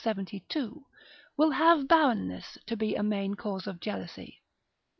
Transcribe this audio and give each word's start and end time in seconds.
72, 0.03 0.83
will 1.37 1.51
have 1.51 1.87
barrenness 1.87 2.57
to 2.65 2.75
be 2.75 2.95
a 2.95 3.03
main 3.03 3.35
cause 3.35 3.67
of 3.67 3.79
jealousy. 3.79 4.41